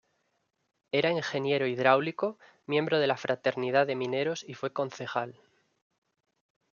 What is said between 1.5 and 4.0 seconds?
hidráulico, miembro de la fraternidad de